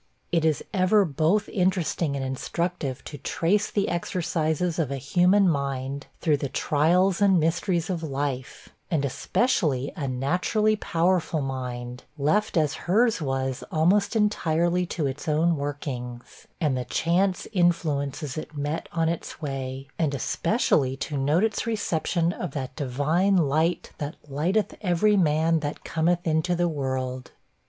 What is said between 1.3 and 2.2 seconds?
interesting